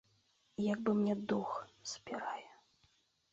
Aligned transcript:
Як 0.73 0.79
бы 0.87 0.91
мне 0.99 1.15
дух 1.33 1.49
спірае. 1.93 2.49